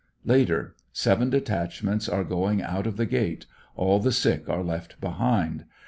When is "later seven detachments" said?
0.25-2.09